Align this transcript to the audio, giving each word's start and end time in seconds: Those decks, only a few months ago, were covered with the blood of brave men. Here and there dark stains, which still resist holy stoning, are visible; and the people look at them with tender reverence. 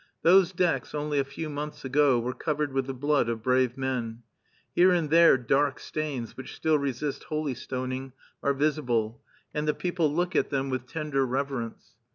Those 0.23 0.51
decks, 0.51 0.95
only 0.95 1.19
a 1.19 1.23
few 1.23 1.47
months 1.47 1.85
ago, 1.85 2.19
were 2.19 2.33
covered 2.33 2.73
with 2.73 2.87
the 2.87 2.93
blood 2.95 3.29
of 3.29 3.43
brave 3.43 3.77
men. 3.77 4.23
Here 4.73 4.89
and 4.89 5.11
there 5.11 5.37
dark 5.37 5.79
stains, 5.79 6.35
which 6.35 6.55
still 6.55 6.79
resist 6.79 7.25
holy 7.25 7.53
stoning, 7.53 8.13
are 8.41 8.55
visible; 8.55 9.21
and 9.53 9.67
the 9.67 9.75
people 9.75 10.11
look 10.11 10.35
at 10.35 10.49
them 10.49 10.71
with 10.71 10.87
tender 10.87 11.23
reverence. 11.23 11.93